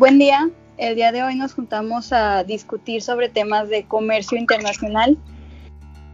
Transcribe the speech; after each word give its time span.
Buen 0.00 0.18
día. 0.18 0.48
El 0.78 0.94
día 0.94 1.12
de 1.12 1.22
hoy 1.22 1.34
nos 1.34 1.52
juntamos 1.52 2.10
a 2.14 2.42
discutir 2.42 3.02
sobre 3.02 3.28
temas 3.28 3.68
de 3.68 3.84
comercio 3.84 4.38
internacional. 4.38 5.18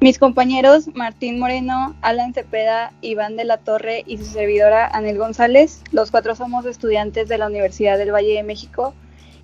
Mis 0.00 0.18
compañeros 0.18 0.88
Martín 0.96 1.38
Moreno, 1.38 1.94
Alan 2.02 2.34
Cepeda, 2.34 2.92
Iván 3.00 3.36
de 3.36 3.44
la 3.44 3.58
Torre 3.58 4.02
y 4.04 4.18
su 4.18 4.24
servidora 4.24 4.88
Anel 4.88 5.18
González, 5.18 5.84
los 5.92 6.10
cuatro 6.10 6.34
somos 6.34 6.66
estudiantes 6.66 7.28
de 7.28 7.38
la 7.38 7.46
Universidad 7.46 7.96
del 7.96 8.12
Valle 8.12 8.34
de 8.34 8.42
México 8.42 8.92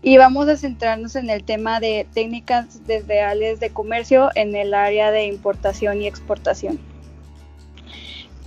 y 0.03 0.17
vamos 0.17 0.49
a 0.49 0.57
centrarnos 0.57 1.15
en 1.15 1.31
el 1.31 1.45
tema 1.45 1.79
de 1.79 2.05
técnicas 2.13 2.85
desleales 2.85 3.61
de 3.61 3.71
comercio 3.71 4.31
en 4.35 4.57
el 4.57 4.75
área 4.75 5.13
de 5.13 5.27
importación 5.27 6.03
y 6.03 6.09
exportación. 6.09 6.81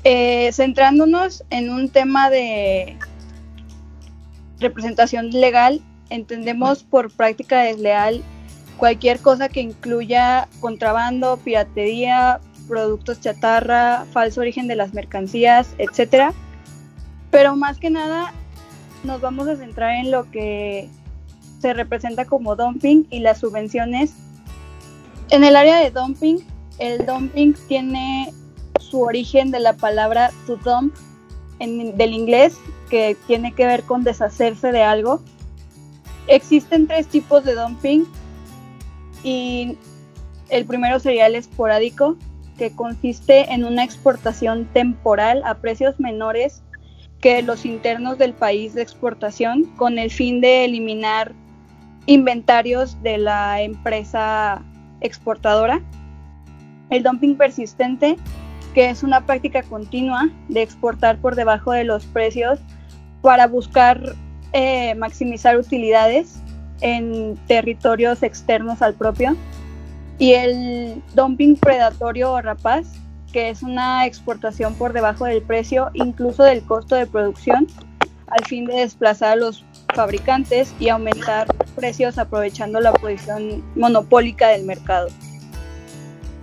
Eh, 0.04 0.52
centrándonos 0.52 1.46
en 1.52 1.70
un 1.70 1.88
tema 1.88 2.30
de 2.30 2.98
representación 4.60 5.30
legal, 5.32 5.82
entendemos 6.10 6.84
por 6.84 7.12
práctica 7.12 7.62
desleal 7.62 8.24
cualquier 8.78 9.20
cosa 9.20 9.50
que 9.50 9.62
incluya 9.62 10.48
contrabando, 10.60 11.38
piratería, 11.38 12.40
productos 12.68 13.22
chatarra, 13.22 14.06
falso 14.12 14.42
origen 14.42 14.68
de 14.68 14.76
las 14.76 14.94
mercancías, 14.94 15.76
etc. 15.78 16.34
Pero 17.32 17.56
más 17.56 17.78
que 17.78 17.90
nada 17.90 18.34
nos 19.04 19.22
vamos 19.22 19.48
a 19.48 19.56
centrar 19.56 19.96
en 19.96 20.12
lo 20.12 20.30
que 20.32 20.90
se 21.60 21.74
representa 21.74 22.26
como 22.26 22.56
dumping 22.56 23.06
y 23.10 23.20
las 23.20 23.40
subvenciones. 23.40 24.14
En 25.30 25.44
el 25.44 25.56
área 25.56 25.80
de 25.80 25.92
dumping, 25.92 26.40
el 26.80 27.06
dumping 27.06 27.54
tiene 27.68 28.34
su 28.80 29.02
origen 29.02 29.52
de 29.52 29.60
la 29.60 29.74
palabra 29.74 30.32
to 30.46 30.58
dump 30.58 30.94
en, 31.60 31.96
del 31.98 32.14
inglés, 32.14 32.58
que 32.90 33.18
tiene 33.28 33.54
que 33.54 33.66
ver 33.66 33.84
con 33.84 34.04
deshacerse 34.04 34.72
de 34.72 34.84
algo. 34.84 35.22
Existen 36.28 36.88
tres 36.88 37.08
tipos 37.08 37.44
de 37.44 37.56
dumping 37.56 38.06
y 39.24 39.78
el 40.50 40.66
primero 40.66 41.00
sería 41.00 41.28
el 41.28 41.36
esporádico, 41.36 42.18
que 42.58 42.72
consiste 42.72 43.54
en 43.54 43.66
una 43.66 43.84
exportación 43.84 44.66
temporal 44.66 45.42
a 45.46 45.56
precios 45.56 46.00
menores 46.00 46.62
que 47.20 47.42
los 47.42 47.66
internos 47.66 48.18
del 48.18 48.34
país 48.34 48.74
de 48.74 48.82
exportación 48.82 49.64
con 49.76 49.98
el 50.00 50.12
fin 50.12 50.42
de 50.42 50.66
eliminar 50.66 51.34
inventarios 52.06 53.02
de 53.02 53.18
la 53.18 53.62
empresa 53.62 54.64
exportadora. 55.02 55.82
El 56.90 57.04
dumping 57.04 57.36
persistente, 57.36 58.18
que 58.76 58.90
es 58.90 59.04
una 59.04 59.26
práctica 59.26 59.64
continua 59.64 60.30
de 60.50 60.62
exportar 60.62 61.18
por 61.20 61.36
debajo 61.36 61.72
de 61.72 61.86
los 61.86 62.06
precios 62.06 62.60
para 63.22 63.48
buscar 63.48 64.16
eh, 64.52 64.94
maximizar 64.96 65.58
utilidades 65.58 66.42
en 66.82 67.38
territorios 67.48 68.22
externos 68.22 68.82
al 68.82 68.94
propio. 68.94 69.38
Y 70.20 70.34
el 70.34 71.02
dumping 71.14 71.56
predatorio 71.56 72.34
o 72.34 72.42
rapaz, 72.42 72.86
que 73.32 73.50
es 73.50 73.64
una 73.64 74.06
exportación 74.06 74.76
por 74.76 74.92
debajo 74.92 75.24
del 75.24 75.42
precio, 75.42 75.90
incluso 75.94 76.44
del 76.44 76.62
costo 76.62 76.96
de 76.96 77.08
producción, 77.08 77.68
al 78.28 78.46
fin 78.46 78.66
de 78.66 78.76
desplazar 78.76 79.32
a 79.32 79.36
los 79.38 79.64
fabricantes 79.94 80.76
y 80.82 80.90
aumentar 80.90 81.48
precios 81.76 82.18
aprovechando 82.18 82.82
la 82.82 82.92
posición 82.92 83.64
monopólica 83.78 84.50
del 84.50 84.66
mercado. 84.66 85.08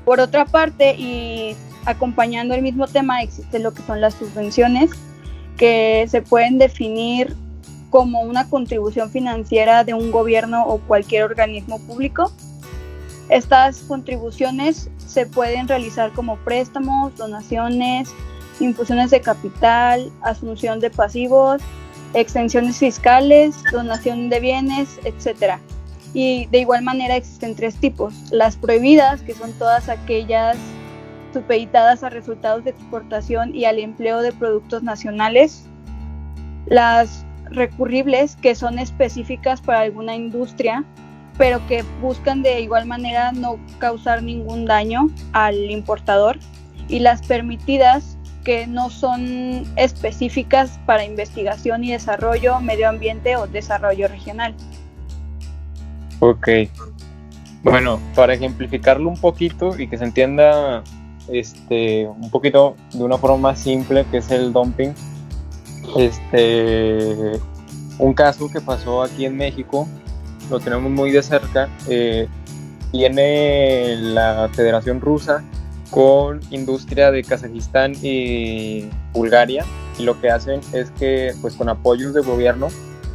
Por 0.07 0.19
otra 0.19 0.47
parte, 0.47 0.95
y 0.97 1.57
acompañando 1.85 2.55
el 2.55 2.63
mismo 2.63 2.87
tema, 2.87 3.23
existe 3.23 3.59
lo 3.59 3.73
que 3.73 3.83
son 3.83 4.01
las 4.01 4.15
subvenciones, 4.15 4.91
que 5.57 6.07
se 6.09 6.23
pueden 6.23 6.59
definir 6.59 7.37
como 7.91 8.23
una 8.23 8.49
contribución 8.49 9.11
financiera 9.11 9.85
de 9.85 9.95
un 9.95 10.11
gobierno 10.11 10.65
o 10.65 10.79
cualquier 10.79 11.25
organismo 11.25 11.79
público. 11.81 12.33
Estas 13.29 13.81
contribuciones 13.81 14.89
se 15.07 15.27
pueden 15.27 15.69
realizar 15.69 16.13
como 16.13 16.37
préstamos, 16.39 17.17
donaciones, 17.17 18.13
infusiones 18.61 19.11
de 19.11 19.21
capital, 19.21 20.11
asunción 20.23 20.81
de 20.81 20.91
pasivos, 20.91 21.61
extensiones 22.15 22.79
fiscales, 22.79 23.57
donación 23.71 24.29
de 24.31 24.41
bienes, 24.41 24.99
etc. 25.05 25.59
Y 26.15 26.47
de 26.47 26.61
igual 26.61 26.83
manera 26.83 27.17
existen 27.17 27.55
tres 27.55 27.77
tipos. 27.77 28.15
Las 28.31 28.57
prohibidas, 28.57 29.21
que 29.23 29.35
son 29.35 29.53
todas 29.53 29.89
aquellas 29.89 30.57
supeditadas 31.33 32.03
a 32.03 32.11
resultados 32.11 32.65
de 32.65 32.71
exportación 32.71 33.55
y 33.55 33.65
al 33.65 33.79
empleo 33.79 34.21
de 34.21 34.33
productos 34.33 34.83
nacionales. 34.83 35.67
Las 36.67 37.25
recurribles, 37.51 38.37
que 38.37 38.55
son 38.55 38.79
específicas 38.79 39.61
para 39.61 39.81
alguna 39.81 40.15
industria, 40.15 40.85
pero 41.39 41.67
que 41.67 41.85
buscan 42.01 42.43
de 42.43 42.61
igual 42.61 42.87
manera 42.87 43.33
no 43.33 43.59
causar 43.79 44.23
ningún 44.23 44.65
daño 44.65 45.09
al 45.33 45.71
importador. 45.71 46.39
Y 46.89 46.99
las 46.99 47.23
permitidas, 47.23 48.19
que 48.45 48.67
no 48.67 48.91
son 48.91 49.65
específicas 49.77 50.79
para 50.85 51.05
investigación 51.05 51.85
y 51.85 51.93
desarrollo, 51.93 52.61
medio 52.61 52.89
ambiente 52.89 53.37
o 53.37 53.47
desarrollo 53.47 54.09
regional. 54.09 54.55
Ok. 56.19 56.49
Bueno, 57.63 58.01
para 58.15 58.35
ejemplificarlo 58.35 59.09
un 59.09 59.17
poquito 59.17 59.79
y 59.79 59.87
que 59.87 59.97
se 59.97 60.05
entienda 60.05 60.83
este, 61.29 62.07
un 62.07 62.31
poquito 62.31 62.77
de 62.93 63.03
una 63.03 63.19
forma 63.19 63.37
más 63.37 63.61
simple, 63.61 64.05
que 64.11 64.19
es 64.19 64.31
el 64.31 64.53
dumping. 64.53 64.95
Este, 65.97 67.39
un 67.99 68.15
caso 68.15 68.49
que 68.51 68.61
pasó 68.61 69.03
aquí 69.03 69.25
en 69.25 69.37
México, 69.37 69.89
lo 70.51 70.61
tenemos 70.61 70.91
muy 70.91 71.11
de 71.11 71.23
cerca, 71.23 71.69
eh, 71.89 72.29
tiene 72.91 73.97
la 73.97 74.49
Federación 74.53 75.01
Rusa 75.01 75.43
con 75.91 76.41
industria 76.51 77.11
de 77.11 77.23
Kazajistán 77.23 77.95
y 78.03 78.89
Bulgaria 79.13 79.65
y 79.99 80.05
lo 80.05 80.19
que 80.21 80.31
hacen 80.31 80.61
es 80.73 80.91
que 80.93 81.35
pues 81.43 81.55
con 81.55 81.69
apoyos 81.69 82.15
de 82.15 82.23
gobierno 82.23 82.69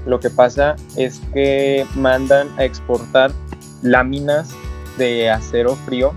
lo 0.05 0.19
que 0.19 0.29
pasa 0.29 0.75
es 0.95 1.19
que 1.33 1.85
mandan 1.95 2.47
a 2.57 2.65
exportar 2.65 3.31
láminas 3.81 4.49
de 4.97 5.29
acero 5.29 5.75
frío 5.75 6.13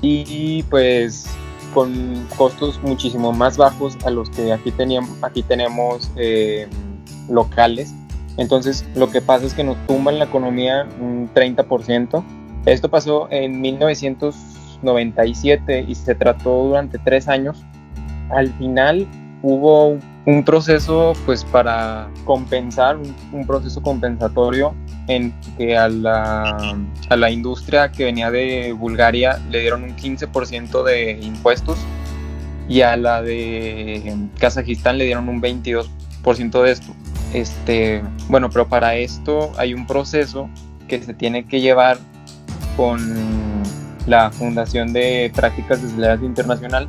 y 0.00 0.62
pues 0.64 1.26
con 1.74 2.26
costos 2.36 2.80
muchísimo 2.82 3.32
más 3.32 3.56
bajos 3.56 3.96
a 4.04 4.10
los 4.10 4.28
que 4.30 4.52
aquí, 4.52 4.70
teníamos, 4.72 5.10
aquí 5.22 5.42
tenemos 5.42 6.10
eh, 6.16 6.68
locales. 7.28 7.94
Entonces 8.36 8.84
lo 8.94 9.10
que 9.10 9.20
pasa 9.20 9.46
es 9.46 9.54
que 9.54 9.64
nos 9.64 9.76
tumban 9.86 10.18
la 10.18 10.26
economía 10.26 10.86
un 11.00 11.28
30%. 11.32 12.22
Esto 12.66 12.90
pasó 12.90 13.28
en 13.30 13.60
1997 13.60 15.84
y 15.88 15.94
se 15.94 16.14
trató 16.14 16.64
durante 16.64 16.98
tres 16.98 17.28
años. 17.28 17.64
Al 18.30 18.48
final 18.54 19.06
hubo 19.42 19.98
un 20.26 20.44
proceso 20.44 21.14
pues 21.24 21.44
para 21.44 22.10
compensar, 22.24 22.98
un 23.32 23.46
proceso 23.46 23.82
compensatorio 23.82 24.74
en 25.08 25.34
que 25.56 25.76
a 25.76 25.88
la, 25.88 26.76
a 27.08 27.16
la 27.16 27.30
industria 27.30 27.90
que 27.90 28.04
venía 28.04 28.30
de 28.30 28.72
Bulgaria 28.72 29.40
le 29.50 29.60
dieron 29.60 29.84
un 29.84 29.96
15% 29.96 30.82
de 30.84 31.12
impuestos 31.22 31.78
y 32.68 32.82
a 32.82 32.96
la 32.96 33.22
de 33.22 34.28
Kazajistán 34.38 34.98
le 34.98 35.06
dieron 35.06 35.28
un 35.28 35.40
22% 35.40 35.88
de 36.62 36.70
esto. 36.70 36.92
Este, 37.32 38.02
bueno, 38.28 38.50
pero 38.50 38.68
para 38.68 38.96
esto 38.96 39.52
hay 39.56 39.74
un 39.74 39.86
proceso 39.86 40.48
que 40.86 41.02
se 41.02 41.14
tiene 41.14 41.44
que 41.44 41.60
llevar 41.60 41.98
con 42.76 43.00
la 44.06 44.30
Fundación 44.30 44.92
de 44.92 45.30
Prácticas 45.34 45.82
Desleales 45.82 46.22
Internacional 46.22 46.88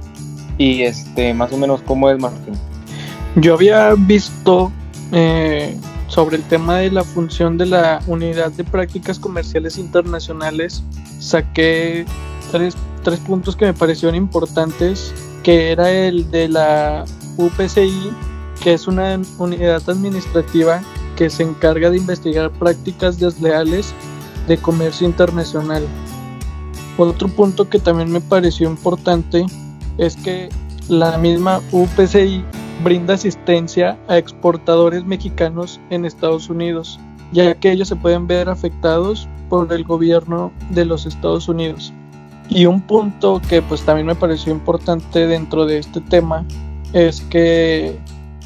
y 0.58 0.84
este, 0.84 1.34
más 1.34 1.52
o 1.52 1.58
menos 1.58 1.82
cómo 1.82 2.10
es 2.10 2.20
Martín. 2.20 2.54
Yo 3.36 3.54
había 3.54 3.94
visto 3.96 4.72
eh, 5.12 5.78
sobre 6.08 6.38
el 6.38 6.44
tema 6.44 6.78
de 6.78 6.92
la 6.92 7.04
función 7.04 7.58
de 7.58 7.68
la 7.68 8.02
Unidad 8.08 8.52
de 8.52 8.64
Prácticas 8.64 9.20
Comerciales 9.20 9.78
Internacionales, 9.78 10.84
saqué 11.20 12.06
tres, 12.52 12.76
tres 13.04 13.20
puntos 13.20 13.56
que 13.56 13.66
me 13.66 13.74
parecieron 13.74 14.16
importantes, 14.16 15.14
que 15.44 15.72
era 15.72 15.92
el 15.92 16.30
de 16.32 16.50
la 16.50 17.06
UPCI, 17.38 18.12
que 18.62 18.74
es 18.74 18.88
una 18.88 19.20
unidad 19.38 19.88
administrativa 19.88 20.82
que 21.16 21.30
se 21.30 21.44
encarga 21.44 21.90
de 21.92 21.98
investigar 21.98 22.50
prácticas 22.52 23.20
desleales 23.20 23.94
de 24.48 24.58
comercio 24.58 25.08
internacional. 25.08 25.86
Otro 26.98 27.30
punto 27.30 27.70
que 27.70 27.80
también 27.80 28.12
me 28.12 28.20
pareció 28.20 28.68
importante 28.68 29.46
es 29.98 30.16
que 30.16 30.50
la 30.90 31.18
misma 31.18 31.62
UPCI 31.72 32.44
brinda 32.84 33.16
asistencia 33.16 33.98
a 34.08 34.18
exportadores 34.18 35.04
mexicanos 35.06 35.80
en 35.90 36.06
Estados 36.06 36.50
Unidos, 36.50 37.00
ya 37.32 37.54
que 37.56 37.72
ellos 37.72 37.88
se 37.88 37.96
pueden 37.96 38.28
ver 38.28 38.50
afectados 38.50 39.28
por 39.50 39.72
el 39.74 39.84
gobierno 39.84 40.52
de 40.72 40.86
los 40.86 41.06
Estados 41.06 41.48
Unidos. 41.48 41.94
Y 42.50 42.66
un 42.66 42.82
punto 42.82 43.42
que 43.48 43.62
pues 43.62 43.82
también 43.84 44.08
me 44.08 44.16
pareció 44.16 44.52
importante 44.52 45.28
dentro 45.28 45.66
de 45.66 45.78
este 45.78 46.02
tema 46.02 46.46
es 46.94 47.22
que 47.22 48.00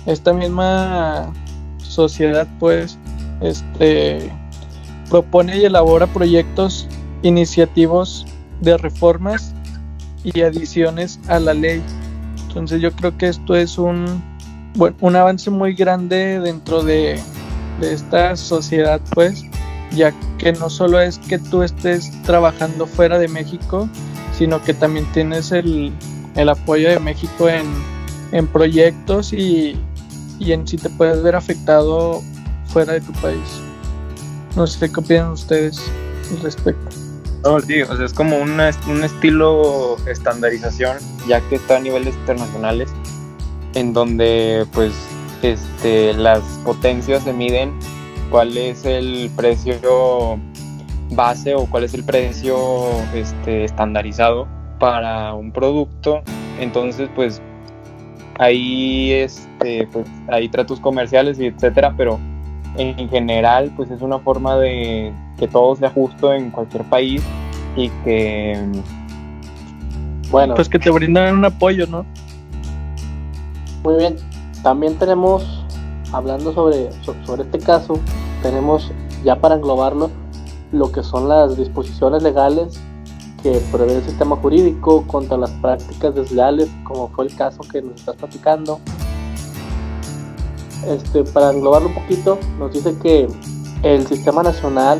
esta 0.05 0.33
misma 0.33 1.31
sociedad 1.77 2.47
pues 2.59 2.97
este, 3.41 4.29
propone 5.09 5.57
y 5.57 5.65
elabora 5.65 6.07
proyectos 6.07 6.87
iniciativos 7.21 8.25
de 8.59 8.77
reformas 8.77 9.53
y 10.23 10.41
adiciones 10.41 11.19
a 11.27 11.39
la 11.39 11.53
ley. 11.53 11.81
Entonces 12.53 12.81
yo 12.81 12.91
creo 12.91 13.17
que 13.17 13.29
esto 13.29 13.55
es 13.55 13.79
un, 13.79 14.05
bueno, 14.75 14.95
un 15.01 15.15
avance 15.15 15.49
muy 15.49 15.73
grande 15.73 16.39
dentro 16.39 16.83
de, 16.83 17.19
de 17.79 17.93
esta 17.93 18.35
sociedad, 18.35 19.01
pues, 19.15 19.43
ya 19.95 20.13
que 20.37 20.53
no 20.53 20.69
solo 20.69 21.01
es 21.01 21.17
que 21.17 21.39
tú 21.39 21.63
estés 21.63 22.11
trabajando 22.21 22.85
fuera 22.85 23.17
de 23.17 23.27
México, 23.27 23.89
sino 24.37 24.61
que 24.61 24.75
también 24.75 25.11
tienes 25.13 25.51
el, 25.51 25.91
el 26.35 26.49
apoyo 26.49 26.89
de 26.89 26.99
México 26.99 27.49
en, 27.49 27.65
en 28.31 28.45
proyectos 28.45 29.33
y, 29.33 29.75
y, 30.37 30.51
en 30.51 30.67
si 30.67 30.77
te 30.77 30.91
puedes 30.91 31.23
ver 31.23 31.35
afectado 31.35 32.21
fuera 32.67 32.93
de 32.93 33.01
tu 33.01 33.13
país. 33.13 33.61
No 34.55 34.67
sé 34.67 34.91
qué 34.91 34.99
opinan 34.99 35.31
ustedes 35.31 35.81
al 36.31 36.43
respecto. 36.43 37.02
No, 37.43 37.59
sí, 37.59 37.81
o 37.81 37.95
sea, 37.95 38.05
es 38.05 38.13
como 38.13 38.37
una, 38.37 38.71
un 38.87 39.03
estilo 39.03 39.97
estandarización, 40.07 40.97
ya 41.27 41.41
que 41.49 41.55
está 41.55 41.77
a 41.77 41.79
niveles 41.81 42.15
internacionales, 42.15 42.89
en 43.73 43.91
donde 43.91 44.65
pues 44.71 44.93
este, 45.41 46.13
las 46.13 46.41
potencias 46.63 47.23
se 47.23 47.33
miden 47.33 47.73
cuál 48.29 48.57
es 48.57 48.85
el 48.85 49.29
precio 49.35 50.39
base 51.11 51.53
o 51.53 51.65
cuál 51.65 51.83
es 51.83 51.93
el 51.93 52.05
precio 52.05 52.55
este, 53.13 53.65
estandarizado 53.65 54.47
para 54.79 55.33
un 55.33 55.51
producto. 55.51 56.23
Entonces, 56.59 57.09
pues 57.13 57.41
ahí, 58.39 59.11
este, 59.11 59.87
pues, 59.91 60.07
hay 60.29 60.47
tratos 60.49 60.79
comerciales 60.79 61.39
y 61.39 61.47
etcétera, 61.47 61.93
pero 61.97 62.19
en 62.77 63.09
general, 63.09 63.71
pues 63.75 63.91
es 63.91 64.01
una 64.01 64.19
forma 64.19 64.57
de 64.57 65.13
que 65.37 65.47
todo 65.47 65.75
sea 65.75 65.89
justo 65.89 66.33
en 66.33 66.51
cualquier 66.51 66.83
país 66.83 67.21
y 67.75 67.89
que, 68.03 68.59
bueno, 70.31 70.55
pues 70.55 70.69
que 70.69 70.79
te 70.79 70.89
brindan 70.89 71.37
un 71.37 71.45
apoyo, 71.45 71.87
¿no? 71.87 72.05
Muy 73.83 73.95
bien. 73.97 74.15
También 74.63 74.95
tenemos, 74.95 75.65
hablando 76.11 76.53
sobre, 76.53 76.89
sobre 77.25 77.43
este 77.43 77.59
caso, 77.59 77.99
tenemos 78.41 78.91
ya 79.23 79.35
para 79.35 79.55
englobarlo 79.55 80.09
lo 80.71 80.91
que 80.91 81.03
son 81.03 81.29
las 81.29 81.57
disposiciones 81.57 82.23
legales 82.23 82.79
que 83.43 83.61
prevé 83.71 83.97
el 83.97 84.03
sistema 84.03 84.37
jurídico 84.37 85.05
contra 85.05 85.37
las 85.37 85.51
prácticas 85.51 86.15
desleales, 86.15 86.69
como 86.85 87.09
fue 87.09 87.25
el 87.25 87.35
caso 87.35 87.59
que 87.69 87.81
nos 87.81 87.95
estás 87.95 88.15
platicando. 88.15 88.79
Este, 90.87 91.23
para 91.23 91.51
englobarlo 91.51 91.89
un 91.89 91.95
poquito, 91.95 92.37
nos 92.59 92.73
dice 92.73 92.95
que 93.01 93.27
el 93.83 94.07
sistema 94.07 94.43
nacional, 94.43 94.99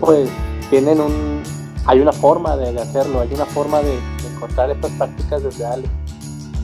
pues, 0.00 0.28
tienen 0.70 1.00
un, 1.00 1.42
hay 1.86 2.00
una 2.00 2.12
forma 2.12 2.56
de, 2.56 2.78
hacerlo, 2.80 3.20
hay 3.20 3.32
una 3.34 3.46
forma 3.46 3.80
de, 3.80 3.98
encontrar 4.34 4.70
estas 4.70 4.90
prácticas 4.92 5.42
desleales. 5.42 5.88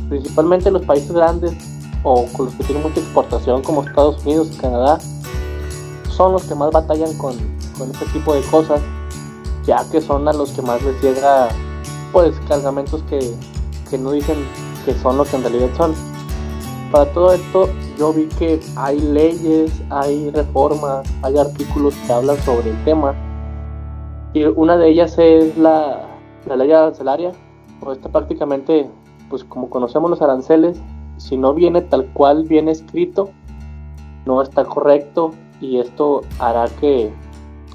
Principalmente 0.09 0.71
los 0.71 0.83
países 0.83 1.13
grandes 1.13 1.53
o 2.03 2.27
con 2.37 2.47
los 2.47 2.55
que 2.55 2.65
tienen 2.65 2.83
mucha 2.83 3.01
exportación 3.01 3.63
como 3.63 3.85
Estados 3.85 4.25
Unidos 4.25 4.51
y 4.53 4.57
Canadá 4.57 4.99
son 6.09 6.33
los 6.33 6.45
que 6.45 6.55
más 6.55 6.71
batallan 6.73 7.17
con, 7.17 7.35
con 7.79 7.91
este 7.91 8.07
tipo 8.07 8.35
de 8.35 8.43
cosas 8.43 8.81
ya 9.65 9.85
que 9.91 10.01
son 10.01 10.27
a 10.27 10.33
los 10.33 10.51
que 10.51 10.63
más 10.63 10.83
les 10.83 11.01
llega 11.03 11.49
pues 12.13 12.35
cargamentos 12.49 13.03
que, 13.09 13.35
que 13.89 13.99
no 13.99 14.13
dicen 14.13 14.37
que 14.85 14.95
son 14.95 15.17
lo 15.17 15.25
que 15.25 15.37
en 15.37 15.43
realidad 15.43 15.69
son 15.77 15.95
para 16.91 17.13
todo 17.13 17.33
esto 17.33 17.69
yo 17.99 18.13
vi 18.13 18.27
que 18.39 18.61
hay 18.77 18.99
leyes, 18.99 19.81
hay 19.91 20.31
reformas, 20.31 21.09
hay 21.23 21.39
artículos 21.39 21.95
que 22.07 22.13
hablan 22.13 22.37
sobre 22.39 22.71
el 22.71 22.85
tema. 22.85 23.15
Y 24.33 24.45
una 24.45 24.77
de 24.77 24.89
ellas 24.89 25.17
es 25.19 25.57
la, 25.57 26.09
la 26.47 26.57
ley 26.57 26.73
arancelaria. 26.73 27.33
Pues 27.81 27.99
esta 27.99 28.09
prácticamente, 28.09 28.91
pues 29.29 29.45
como 29.45 29.71
conocemos 29.71 30.11
los 30.11 30.23
aranceles, 30.23 30.81
si 31.17 31.37
no 31.37 31.55
viene 31.55 31.83
tal 31.83 32.07
cual 32.13 32.45
viene 32.45 32.73
escrito, 32.73 33.31
no 34.27 34.43
está 34.43 34.65
correcto 34.65 35.33
y 35.61 35.79
esto 35.79 36.23
hará 36.39 36.67
que 36.81 37.13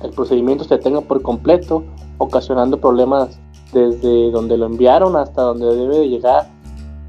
el 0.02 0.12
procedimiento 0.12 0.64
se 0.64 0.78
detenga 0.78 1.02
por 1.02 1.22
completo, 1.22 1.84
ocasionando 2.18 2.80
problemas 2.80 3.40
desde 3.74 4.32
donde 4.32 4.58
lo 4.58 4.66
enviaron 4.66 5.16
hasta 5.16 5.42
donde 5.42 5.74
debe 5.74 6.00
de 6.00 6.10
llegar. 6.10 6.48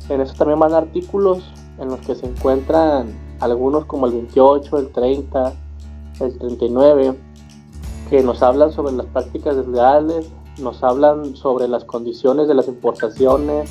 En 0.09 0.21
eso 0.21 0.35
también 0.35 0.61
van 0.61 0.73
artículos 0.73 1.53
en 1.79 1.89
los 1.89 2.01
que 2.01 2.15
se 2.15 2.27
encuentran 2.27 3.09
algunos 3.41 3.85
como 3.85 4.07
el 4.07 4.13
28, 4.13 4.79
el 4.79 4.89
30, 4.89 5.53
el 6.21 6.39
39, 6.39 7.15
que 8.11 8.23
nos 8.23 8.43
hablan 8.43 8.73
sobre 8.73 8.95
las 8.95 9.07
prácticas 9.07 9.57
desleales, 9.57 10.31
nos 10.59 10.83
hablan 10.83 11.37
sobre 11.37 11.69
las 11.69 11.85
condiciones 11.85 12.49
de 12.49 12.55
las 12.55 12.69
importaciones, 12.69 13.71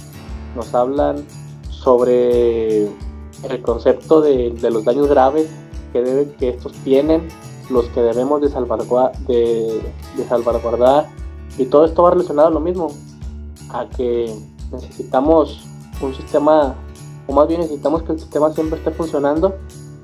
nos 0.55 0.73
hablan 0.73 1.25
sobre 1.69 2.83
el 2.85 3.61
concepto 3.61 4.21
de, 4.21 4.55
los 4.71 4.85
daños 4.85 5.07
graves 5.07 5.49
que, 5.93 6.01
deben, 6.01 6.33
que 6.37 6.49
estos 6.49 6.73
tienen, 6.83 7.27
los 7.69 7.85
que 7.85 8.01
debemos 8.01 8.41
de, 8.41 8.49
de, 9.27 9.81
de 10.17 10.23
salvaguardar, 10.27 11.07
y 11.57 11.65
todo 11.65 11.85
esto 11.85 12.03
va 12.03 12.11
relacionado 12.11 12.49
a 12.49 12.51
lo 12.51 12.59
mismo, 12.59 12.89
a 13.69 13.87
que 13.89 14.33
necesitamos 14.71 15.65
un 16.01 16.13
sistema, 16.13 16.75
o 17.27 17.33
más 17.33 17.47
bien 17.47 17.61
necesitamos 17.61 18.03
que 18.03 18.13
el 18.13 18.19
sistema 18.19 18.51
siempre 18.53 18.77
esté 18.79 18.91
funcionando 18.91 19.55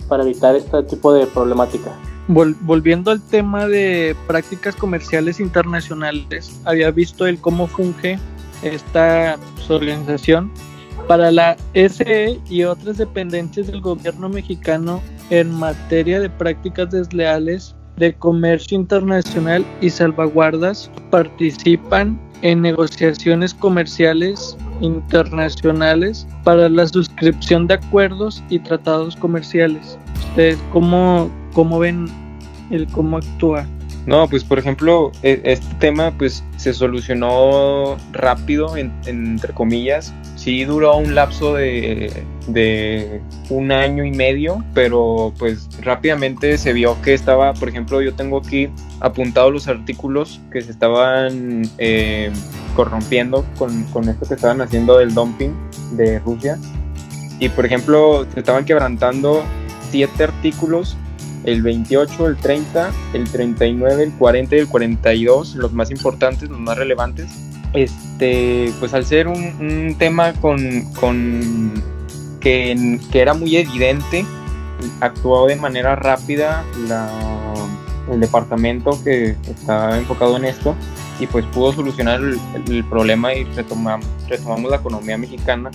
para 0.08 0.24
evitar 0.24 0.56
este 0.56 0.84
tipo 0.84 1.14
de 1.14 1.26
problemática. 1.28 1.98
volviendo 2.28 3.12
al 3.12 3.22
tema 3.22 3.68
de 3.68 4.16
prácticas 4.28 4.76
comerciales 4.76 5.40
internacionales, 5.40 6.60
había 6.66 6.92
visto 6.92 7.26
el 7.26 7.40
cómo 7.40 7.68
funge 7.68 8.20
esta 8.62 9.38
organización 9.70 10.52
para 11.08 11.32
la 11.32 11.58
SE 11.74 12.40
y 12.50 12.64
otras 12.64 12.98
dependencias 12.98 13.68
del 13.68 13.82
gobierno 13.82 14.30
mexicano 14.30 15.02
en 15.30 15.54
materia 15.54 16.20
de 16.20 16.30
prácticas 16.30 16.92
desleales 16.92 17.76
de 17.98 18.14
comercio 18.14 18.78
internacional 18.78 19.66
y 19.82 19.90
salvaguardas 19.90 20.92
participan 21.10 22.20
en 22.42 22.62
negociaciones 22.62 23.54
comerciales 23.54 24.58
internacionales 24.82 26.28
para 26.44 26.70
la 26.70 26.88
suscripción 26.88 27.68
de 27.68 27.76
acuerdos 27.76 28.44
y 28.50 28.60
tratados 28.60 29.16
comerciales. 29.16 29.98
¿Ustedes 30.30 30.58
cómo, 30.72 31.32
cómo 31.54 31.80
ven 31.80 32.08
el 32.70 32.88
cómo 32.88 33.18
actúa? 33.18 33.66
No, 34.06 34.28
pues 34.28 34.44
por 34.44 34.58
ejemplo, 34.58 35.12
e, 35.22 35.42
este 35.44 35.76
tema 35.76 36.12
pues 36.18 36.44
se 36.58 36.74
solucionó 36.74 37.98
rápido, 38.12 38.76
entre 38.76 39.54
comillas. 39.54 40.14
Sí 40.36 40.64
duró 40.64 40.98
un 40.98 41.14
lapso 41.14 41.54
de, 41.54 42.12
de, 42.48 43.22
un 43.50 43.72
año 43.72 44.04
y 44.04 44.12
medio, 44.12 44.64
pero 44.74 45.34
pues 45.38 45.70
rápidamente 45.82 46.58
se 46.58 46.74
vio 46.74 47.00
que 47.04 47.14
estaba, 47.14 47.54
por 47.54 47.70
ejemplo, 47.70 48.02
yo 48.02 48.14
tengo 48.16 48.40
aquí 48.40 48.70
apuntados 49.02 49.54
los 49.54 49.68
artículos 49.68 50.42
que 50.52 50.62
se 50.62 50.72
estaban 50.72 51.62
eh, 51.78 52.32
corrompiendo 52.72 53.46
con, 53.58 53.84
con 53.86 54.10
esto 54.10 54.28
que 54.28 54.36
estaban 54.36 54.62
haciendo 54.62 54.98
del 54.98 55.14
dumping 55.14 55.54
de 55.92 56.20
Rusia. 56.20 56.58
Y 57.40 57.50
por 57.50 57.66
ejemplo, 57.66 58.26
se 58.34 58.40
estaban 58.40 58.66
quebrantando 58.66 59.44
siete 59.90 60.26
artículos 60.26 60.98
el 61.44 61.62
28, 61.62 62.28
el 62.28 62.38
30, 62.38 62.92
el 63.14 63.30
39, 63.30 64.04
el 64.04 64.12
40 64.14 64.56
y 64.56 64.60
el 64.60 64.68
42, 64.68 65.56
los 65.56 65.74
más 65.74 65.92
importantes, 65.92 66.50
los 66.50 66.60
más 66.60 66.78
relevantes. 66.78 67.28
Este, 67.74 68.72
pues 68.80 68.94
al 68.94 69.06
ser 69.06 69.28
un, 69.28 69.96
tema 69.98 70.34
con, 70.34 70.60
con 70.94 71.72
que, 72.40 73.00
que, 73.12 73.22
era 73.22 73.34
muy 73.34 73.56
evidente, 73.56 74.26
actuó 75.00 75.48
de 75.48 75.56
manera 75.56 75.96
rápida 75.96 76.64
la, 76.88 77.10
el 78.12 78.20
departamento 78.20 79.02
que 79.04 79.36
está 79.46 79.98
enfocado 79.98 80.38
en 80.38 80.46
esto 80.46 80.76
y 81.22 81.28
pues 81.28 81.46
pudo 81.48 81.72
solucionar 81.72 82.20
el, 82.20 82.84
problema 82.86 83.34
y 83.34 83.44
retomamos, 83.44 84.06
retomamos 84.28 84.70
la 84.70 84.78
economía 84.78 85.18
mexicana, 85.18 85.72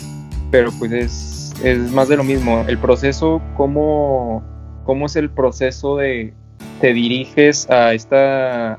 pero 0.50 0.70
pues 0.78 0.92
es, 0.92 1.54
es 1.62 1.90
más 1.92 2.08
de 2.08 2.16
lo 2.16 2.24
mismo. 2.24 2.64
El 2.66 2.78
proceso, 2.78 3.40
cómo 3.56 4.42
¿Cómo 4.86 5.06
es 5.06 5.16
el 5.16 5.30
proceso 5.30 5.96
de 5.96 6.32
te 6.80 6.92
diriges 6.92 7.68
a 7.68 7.92
esta 7.92 8.78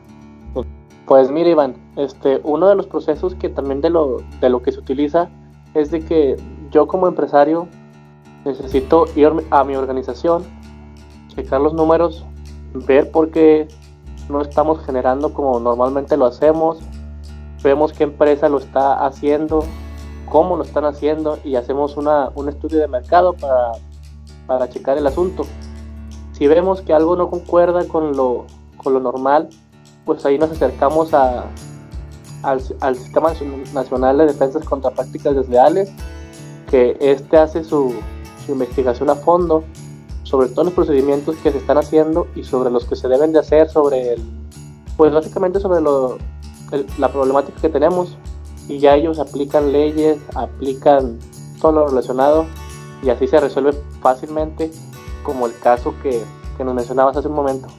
pues 1.06 1.32
mira 1.32 1.50
Iván, 1.50 1.76
este, 1.96 2.42
uno 2.44 2.68
de 2.68 2.76
los 2.76 2.88
procesos 2.88 3.34
que 3.36 3.48
también 3.48 3.80
de 3.80 3.90
lo, 3.90 4.18
de 4.42 4.50
lo 4.50 4.62
que 4.62 4.74
se 4.74 4.80
utiliza 4.80 5.30
es 5.74 5.90
de 5.92 6.02
que 6.04 6.36
yo 6.70 6.86
como 6.86 7.08
empresario 7.08 7.68
necesito 8.44 9.06
ir 9.16 9.32
a 9.52 9.64
mi 9.64 9.76
organización, 9.76 10.44
checar 11.34 11.62
los 11.62 11.74
números, 11.74 12.26
ver 12.74 13.10
por 13.12 13.32
qué 13.32 13.70
no 14.30 14.42
estamos 14.42 14.84
generando 14.86 15.34
como 15.34 15.60
normalmente 15.60 16.18
lo 16.18 16.26
hacemos, 16.26 16.80
vemos 17.64 17.94
qué 17.94 18.04
empresa 18.04 18.50
lo 18.50 18.58
está 18.58 19.06
haciendo, 19.06 19.64
cómo 20.30 20.58
lo 20.58 20.64
están 20.64 20.86
haciendo 20.86 21.40
y 21.44 21.56
hacemos 21.56 21.98
una, 21.98 22.30
un 22.36 22.50
estudio 22.50 22.80
de 22.80 22.88
mercado 22.88 23.34
para, 23.34 23.72
para 24.46 24.70
checar 24.70 24.98
el 24.98 25.08
asunto. 25.08 25.46
Si 26.34 26.48
vemos 26.48 26.82
que 26.82 26.94
algo 26.94 27.16
no 27.16 27.30
concuerda 27.30 27.88
con 27.88 28.16
lo, 28.16 28.46
con 28.78 28.94
lo 28.94 29.00
normal, 29.00 29.50
pues 30.06 30.26
ahí 30.26 30.38
nos 30.38 30.52
acercamos 30.52 31.14
a, 31.14 31.46
al, 32.44 32.96
Sistema 32.96 33.34
Nacional 33.74 34.18
de 34.18 34.28
Defensas 34.28 34.64
contra 34.64 34.92
Prácticas 34.92 35.36
Desleales, 35.36 35.92
que 36.70 36.98
este 37.00 37.38
hace 37.38 37.64
su, 37.64 37.94
su, 38.46 38.52
investigación 38.52 39.10
a 39.10 39.16
fondo 39.16 39.64
sobre 40.28 40.50
todos 40.50 40.66
los 40.66 40.74
procedimientos 40.74 41.38
que 41.38 41.54
se 41.54 41.58
están 41.58 41.78
haciendo 41.78 42.28
y 42.36 42.44
sobre 42.44 42.70
los 42.70 42.84
que 42.84 42.98
se 42.98 43.08
deben 43.08 43.32
de 43.32 43.40
hacer, 43.40 43.70
sobre 43.70 44.14
el, 44.14 44.22
pues 44.98 45.14
básicamente 45.14 45.62
sobre 45.62 45.80
lo, 45.80 46.18
la 46.98 47.10
problemática 47.14 47.62
que 47.62 47.70
tenemos 47.70 48.18
y 48.68 48.80
ya 48.80 48.96
ellos 48.96 49.20
aplican 49.20 49.72
leyes, 49.72 50.18
aplican 50.36 51.18
todo 51.62 51.72
lo 51.72 51.88
relacionado 51.88 52.46
y 53.02 53.10
así 53.10 53.26
se 53.26 53.40
resuelve 53.40 53.72
fácilmente 54.02 54.70
como 55.24 55.48
el 55.48 55.58
caso 55.60 55.96
que, 56.04 56.22
que 56.58 56.64
nos 56.66 56.76
mencionabas 56.76 57.16
hace 57.16 57.30
un 57.30 57.36
momento. 57.36 57.70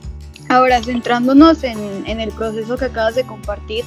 Ahora, 0.49 0.83
centrándonos 0.83 1.63
en, 1.65 1.79
en, 2.07 2.21
el 2.21 2.31
proceso 2.31 2.79
que 2.79 2.87
acabas 2.87 3.15
de 3.15 3.27
compartir, 3.27 3.85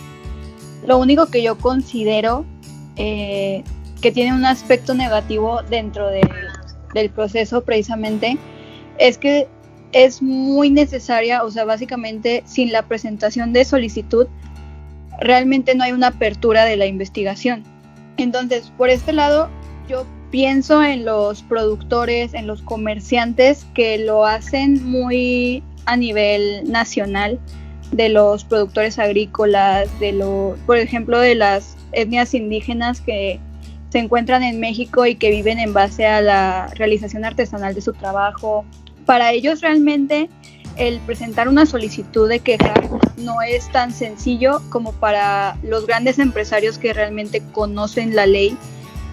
lo 0.85 0.99
único 0.99 1.25
que 1.25 1.41
yo 1.41 1.57
considero 1.57 2.45
eh, 2.95 3.63
que 4.01 4.11
tiene 4.11 4.35
un 4.35 4.45
aspecto 4.45 4.93
negativo 4.93 5.61
dentro 5.67 6.07
de, 6.07 6.21
del 6.93 7.09
proceso 7.09 7.63
precisamente 7.63 8.37
es 8.97 9.17
que 9.17 9.47
es 9.91 10.21
muy 10.21 10.69
necesaria, 10.69 11.43
o 11.43 11.51
sea, 11.51 11.65
básicamente 11.65 12.43
sin 12.45 12.71
la 12.71 12.83
presentación 12.83 13.53
de 13.53 13.65
solicitud, 13.65 14.27
realmente 15.19 15.75
no 15.75 15.83
hay 15.83 15.91
una 15.91 16.07
apertura 16.07 16.65
de 16.65 16.77
la 16.77 16.85
investigación. 16.85 17.63
Entonces, 18.17 18.71
por 18.77 18.89
este 18.89 19.13
lado, 19.13 19.49
yo 19.89 20.05
pienso 20.29 20.81
en 20.83 21.03
los 21.03 21.43
productores, 21.43 22.33
en 22.33 22.47
los 22.47 22.61
comerciantes 22.61 23.65
que 23.73 23.97
lo 23.97 24.25
hacen 24.25 24.83
muy 24.89 25.63
a 25.85 25.97
nivel 25.97 26.71
nacional, 26.71 27.39
de 27.91 28.07
los 28.07 28.45
productores 28.45 28.99
agrícolas, 28.99 29.87
de 29.99 30.13
lo, 30.13 30.55
por 30.65 30.77
ejemplo, 30.77 31.19
de 31.19 31.35
las 31.35 31.75
etnias 31.91 32.33
indígenas 32.33 33.01
que 33.01 33.39
se 33.91 33.99
encuentran 33.99 34.41
en 34.41 34.59
México 34.59 35.05
y 35.05 35.15
que 35.15 35.29
viven 35.29 35.59
en 35.59 35.73
base 35.73 36.07
a 36.07 36.21
la 36.21 36.67
realización 36.75 37.25
artesanal 37.25 37.75
de 37.75 37.81
su 37.81 37.91
trabajo. 37.93 38.65
Para 39.05 39.31
ellos 39.33 39.61
realmente 39.61 40.29
el 40.77 40.99
presentar 41.01 41.49
una 41.49 41.65
solicitud 41.65 42.29
de 42.29 42.39
queja 42.39 42.73
no 43.17 43.41
es 43.41 43.69
tan 43.71 43.91
sencillo 43.91 44.61
como 44.69 44.93
para 44.93 45.57
los 45.63 45.85
grandes 45.85 46.19
empresarios 46.19 46.77
que 46.77 46.93
realmente 46.93 47.41
conocen 47.51 48.15
la 48.15 48.25
ley 48.25 48.57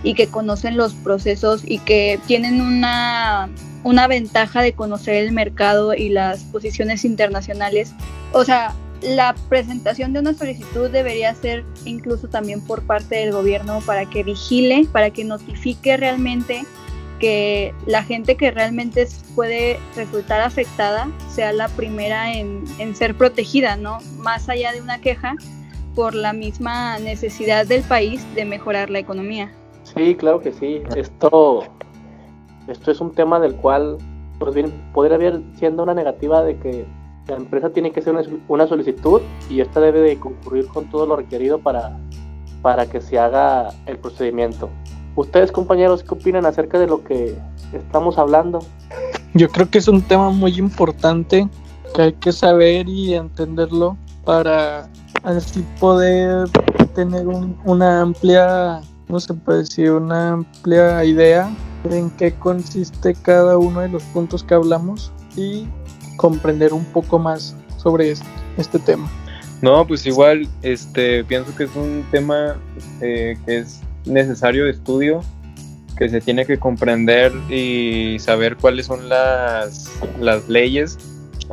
y 0.05 0.15
que 0.15 0.29
conocen 0.29 0.77
los 0.77 0.95
procesos 0.95 1.63
y 1.67 1.81
que 1.81 2.21
tienen 2.29 2.61
una, 2.61 3.49
una 3.83 4.07
ventaja 4.07 4.63
de 4.63 4.75
conocer 4.75 5.17
el 5.17 5.33
mercado 5.33 5.93
y 5.95 6.09
las 6.09 6.45
posiciones 6.45 7.05
internacionales. 7.05 7.93
O 8.33 8.45
sea, 8.45 8.75
la 9.03 9.35
presentación 9.49 10.13
de 10.13 10.21
una 10.21 10.35
solicitud 10.35 10.91
debería 10.91 11.35
ser 11.35 11.65
incluso 11.85 12.29
también 12.29 12.61
por 12.61 12.83
parte 12.83 13.17
del 13.17 13.33
gobierno 13.33 13.81
para 13.87 14.07
que 14.07 14.23
vigile, 14.23 14.87
para 14.93 15.11
que 15.11 15.25
notifique 15.25 15.97
realmente 15.97 16.65
que 17.19 17.75
la 17.87 18.03
gente 18.03 18.37
que 18.37 18.51
realmente 18.51 19.07
puede 19.35 19.79
resultar 19.97 20.41
afectada 20.41 21.09
sea 21.29 21.53
la 21.53 21.69
primera 21.69 22.33
en, 22.33 22.65
en, 22.79 22.95
ser 22.95 23.17
protegida, 23.17 23.77
¿no? 23.77 23.99
Más 24.19 24.49
allá 24.49 24.73
de 24.73 24.81
una 24.81 25.01
queja 25.01 25.35
por 25.95 26.15
la 26.15 26.33
misma 26.33 26.99
necesidad 27.01 27.67
del 27.67 27.83
país 27.83 28.25
de 28.35 28.45
mejorar 28.45 28.89
la 28.89 29.01
economía. 29.01 29.53
Sí, 29.83 30.15
claro 30.15 30.41
que 30.41 30.53
sí. 30.53 30.83
Esto, 30.95 31.65
esto 32.69 32.91
es 32.91 33.01
un 33.01 33.13
tema 33.15 33.41
del 33.41 33.57
cual 33.57 33.99
pues 34.39 34.55
podría 34.93 35.17
haber 35.17 35.41
siendo 35.57 35.83
una 35.83 35.95
negativa 35.95 36.43
de 36.43 36.57
que 36.59 36.87
la 37.29 37.37
empresa 37.37 37.71
tiene 37.71 37.93
que 37.93 38.01
hacer 38.01 38.15
una, 38.49 38.67
solicitud 38.67 39.21
y 39.51 39.61
esta 39.61 39.81
debe 39.81 40.01
de 40.01 40.19
concurrir 40.19 40.67
con 40.69 40.89
todo 40.91 41.07
lo 41.07 41.17
requerido 41.17 41.59
para, 41.59 41.99
para 42.63 42.87
que 42.87 43.01
se 43.01 43.19
haga 43.19 43.71
el 43.87 43.99
procedimiento. 43.99 44.71
Ustedes 45.15 45.53
compañeros, 45.53 46.03
¿qué 46.03 46.15
opinan 46.15 46.47
acerca 46.47 46.79
de 46.79 46.87
lo 46.87 47.05
que 47.05 47.37
estamos 47.73 48.19
hablando? 48.19 48.61
Yo 49.35 49.49
creo 49.49 49.69
que 49.69 49.79
es 49.79 49.89
un 49.89 50.01
tema 50.01 50.31
muy 50.31 50.59
importante 50.59 51.49
que 51.95 52.03
hay 52.03 52.13
que 52.15 52.33
saber 52.33 52.89
y 52.89 53.15
entenderlo 53.15 53.97
para 54.25 54.89
así 55.23 55.65
poder 55.79 56.49
tener 56.95 57.27
una 57.27 58.01
amplia, 58.01 58.81
no 59.09 59.21
se 59.21 59.35
puede 59.35 59.59
decir, 59.61 59.91
una 59.91 60.33
amplia 60.33 61.05
idea 61.05 61.55
en 61.91 62.11
qué 62.11 62.35
consiste 62.35 63.15
cada 63.15 63.59
uno 63.59 63.81
de 63.81 63.89
los 63.89 64.03
puntos 64.05 64.43
que 64.43 64.55
hablamos 64.55 65.13
y 65.37 65.67
comprender 66.19 66.75
un 66.75 66.85
poco 66.85 67.19
más 67.19 67.57
sobre 67.79 68.13
este, 68.59 68.79
tema. 68.81 69.11
No, 69.63 69.87
pues 69.87 70.05
igual, 70.05 70.47
este, 70.61 71.25
pienso 71.25 71.57
que 71.57 71.65
es 71.65 71.75
un 71.75 72.05
tema 72.11 72.59
eh, 73.01 73.39
que 73.47 73.59
es 73.59 73.81
necesario 74.05 74.67
de 74.67 74.73
estudio, 74.73 75.23
que 75.97 76.11
se 76.11 76.21
tiene 76.21 76.45
que 76.45 76.59
comprender 76.59 77.33
y 77.51 78.19
saber 78.19 78.57
cuáles 78.57 78.87
son 78.87 79.09
las, 79.09 79.91
las 80.21 80.49
leyes, 80.49 80.99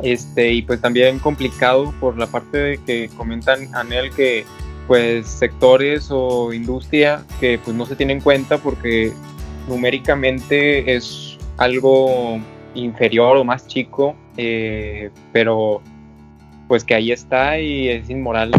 este, 0.02 0.52
y 0.52 0.62
pues 0.62 0.80
también 0.80 1.18
complicado 1.18 1.94
por 2.00 2.18
la 2.18 2.26
parte 2.26 2.58
de 2.58 2.78
que 2.78 3.08
comentan 3.16 3.74
Anel 3.74 4.10
que 4.10 4.44
pues 4.86 5.26
sectores 5.26 6.08
o 6.10 6.52
industria 6.52 7.24
que 7.40 7.58
pues 7.58 7.76
no 7.76 7.86
se 7.86 7.96
tienen 7.96 8.18
en 8.18 8.22
cuenta 8.22 8.58
porque 8.58 9.12
numéricamente 9.68 10.94
es 10.94 11.38
algo 11.56 12.38
inferior 12.76 13.36
o 13.36 13.44
más 13.44 13.66
chico, 13.66 14.16
eh, 14.36 15.10
pero 15.32 15.82
pues 16.68 16.84
que 16.84 16.94
ahí 16.94 17.12
está 17.12 17.58
y 17.58 17.88
es 17.88 18.10
inmoral 18.10 18.50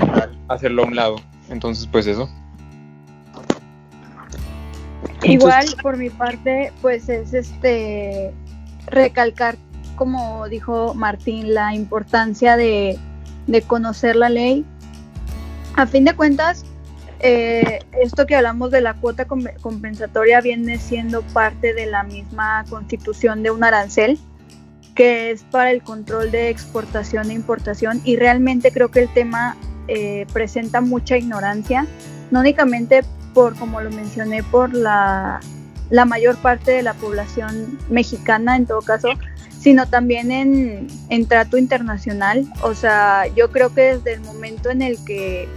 hacerlo 0.48 0.84
a 0.84 0.88
un 0.88 0.96
lado. 0.96 1.16
Entonces, 1.50 1.88
pues 1.92 2.08
eso. 2.08 2.30
Igual 5.24 5.66
por 5.82 5.98
mi 5.98 6.10
parte, 6.10 6.72
pues 6.82 7.10
es 7.10 7.34
este 7.34 8.34
recalcar, 8.88 9.58
como 9.96 10.48
dijo 10.48 10.94
Martín, 10.94 11.54
la 11.54 11.74
importancia 11.74 12.56
de, 12.56 12.98
de 13.48 13.62
conocer 13.62 14.16
la 14.16 14.30
ley. 14.30 14.66
A 15.76 15.86
fin 15.86 16.06
de 16.06 16.14
cuentas, 16.14 16.66
eh, 17.20 17.80
esto 18.02 18.26
que 18.26 18.36
hablamos 18.36 18.72
de 18.72 18.82
la 18.82 18.94
cuota 18.94 19.26
compensatoria 19.26 20.42
viene 20.42 20.78
siendo 20.78 21.22
parte 21.22 21.74
de 21.74 21.86
la 21.86 22.04
misma 22.04 22.66
constitución 22.70 23.44
de 23.44 23.52
un 23.52 23.64
arancel, 23.64 24.20
que 24.96 25.32
es 25.32 25.44
para 25.44 25.72
el 25.72 25.84
control 25.84 26.32
de 26.32 26.50
exportación 26.50 27.30
e 27.30 27.34
importación, 27.34 28.02
y 28.04 28.16
realmente 28.16 28.72
creo 28.72 28.90
que 28.90 29.02
el 29.02 29.14
tema 29.14 29.56
eh, 29.88 30.26
presenta 30.34 30.82
mucha 30.82 31.18
ignorancia, 31.18 31.86
no 32.32 32.40
únicamente 32.40 33.04
por, 33.34 33.56
como 33.56 33.80
lo 33.82 33.92
mencioné, 33.92 34.44
por 34.44 34.74
la, 34.74 35.40
la 35.90 36.06
mayor 36.06 36.36
parte 36.38 36.72
de 36.72 36.82
la 36.82 36.94
población 36.94 37.78
mexicana 37.90 38.56
en 38.56 38.66
todo 38.66 38.82
caso, 38.82 39.10
sino 39.60 39.88
también 39.88 40.32
en, 40.32 40.88
en 41.10 41.28
trato 41.28 41.58
internacional. 41.58 42.46
O 42.62 42.74
sea, 42.74 43.26
yo 43.36 43.52
creo 43.52 43.74
que 43.74 43.96
desde 43.96 44.14
el 44.14 44.22
momento 44.22 44.70
en 44.70 44.82
el 44.82 44.98
que 45.06 45.48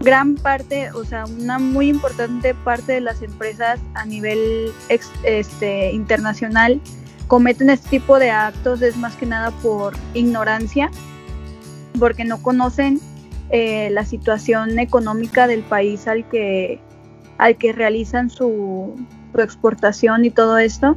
gran 0.00 0.36
parte, 0.36 0.90
o 0.92 1.04
sea, 1.04 1.24
una 1.24 1.58
muy 1.58 1.88
importante 1.88 2.54
parte 2.54 2.92
de 2.92 3.00
las 3.00 3.22
empresas 3.22 3.80
a 3.94 4.04
nivel 4.04 4.72
este, 5.24 5.92
internacional 5.92 6.80
cometen 7.26 7.68
este 7.68 7.88
tipo 7.90 8.18
de 8.18 8.30
actos 8.30 8.80
es 8.82 8.96
más 8.96 9.14
que 9.16 9.26
nada 9.26 9.50
por 9.62 9.94
ignorancia, 10.14 10.90
porque 11.98 12.24
no 12.24 12.42
conocen 12.42 13.00
eh, 13.50 13.90
la 13.90 14.04
situación 14.04 14.78
económica 14.78 15.46
del 15.46 15.62
país 15.62 16.08
al 16.08 16.26
que, 16.28 16.80
al 17.36 17.56
que 17.56 17.72
realizan 17.72 18.30
su, 18.30 18.94
su 19.34 19.40
exportación 19.40 20.24
y 20.24 20.30
todo 20.30 20.58
esto, 20.58 20.96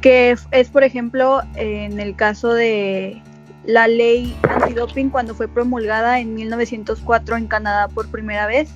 que 0.00 0.36
es, 0.50 0.68
por 0.70 0.82
ejemplo, 0.82 1.42
en 1.54 2.00
el 2.00 2.16
caso 2.16 2.52
de 2.54 3.22
la 3.64 3.88
ley 3.88 4.36
antidoping 4.48 5.10
cuando 5.10 5.34
fue 5.34 5.48
promulgada 5.48 6.20
en 6.20 6.34
1904 6.34 7.36
en 7.36 7.46
Canadá 7.46 7.88
por 7.88 8.08
primera 8.10 8.46
vez, 8.46 8.70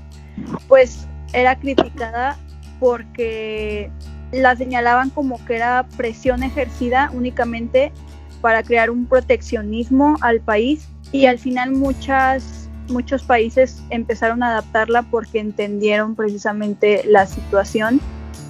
pues 0.68 1.06
era 1.32 1.56
criticada 1.58 2.36
porque 2.80 3.90
la 4.32 4.56
señalaban 4.56 5.10
como 5.10 5.44
que 5.44 5.56
era 5.56 5.86
presión 5.96 6.42
ejercida 6.42 7.10
únicamente 7.12 7.92
para 8.40 8.62
crear 8.62 8.90
un 8.90 9.06
proteccionismo 9.06 10.16
al 10.20 10.40
país 10.40 10.88
y 11.12 11.26
al 11.26 11.38
final 11.38 11.72
muchas 11.72 12.68
muchos 12.90 13.22
países 13.22 13.82
empezaron 13.88 14.42
a 14.42 14.48
adaptarla 14.48 15.02
porque 15.02 15.38
entendieron 15.38 16.14
precisamente 16.14 17.02
la 17.06 17.26
situación 17.26 18.00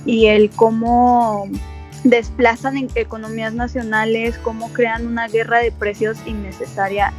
y 0.05 0.27
el 0.27 0.51
cómo 0.51 1.49
desplazan 2.05 2.77
en 2.77 2.89
economías 2.95 3.55
nacionales, 3.55 4.39
cómo 4.39 4.73
crean 4.73 5.07
una 5.07 5.27
guerra 5.27 5.59
de 5.59 5.73
precios 5.73 6.19
innecesaria. 6.27 7.13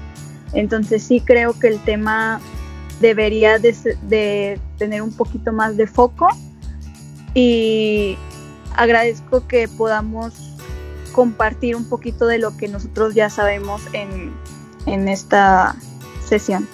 Entonces 0.53 1.03
sí 1.03 1.19
creo 1.19 1.53
que 1.59 1.67
el 1.67 1.79
tema 1.79 2.39
debería 3.01 3.59
de, 3.59 4.59
tener 4.77 5.01
un 5.01 5.11
poquito 5.11 5.51
más 5.51 5.75
de 5.75 5.87
foco 5.87 6.29
y 7.33 8.17
agradezco 8.75 9.45
que 9.47 9.67
podamos 9.67 10.33
compartir 11.11 11.75
un 11.75 11.85
poquito 11.85 12.27
de 12.27 12.39
lo 12.39 12.55
que 12.55 12.67
nosotros 12.67 13.15
ya 13.15 13.29
sabemos 13.29 13.81
en, 13.93 14.33
en 14.85 15.07
esta 15.07 15.75
sesión. 16.25 16.67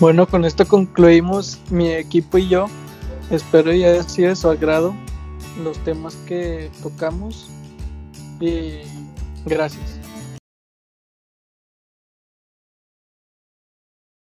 Bueno, 0.00 0.26
con 0.26 0.44
esto 0.44 0.66
concluimos 0.66 1.60
mi 1.70 1.92
equipo 1.92 2.38
y 2.38 2.48
yo. 2.48 2.66
Espero 3.30 3.72
ya 3.72 3.88
haya 3.88 4.02
sido 4.02 4.30
de 4.30 4.36
su 4.36 4.50
agrado 4.50 4.94
los 5.58 5.78
temas 5.84 6.14
que 6.26 6.70
tocamos 6.82 7.48
y 8.40 8.80
gracias. 9.44 10.01